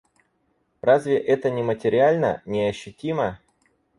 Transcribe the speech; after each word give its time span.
Разве 0.81 1.19
это 1.19 1.51
не 1.51 1.61
материально, 1.61 2.41
не 2.47 2.67
ощутимо? 2.67 3.39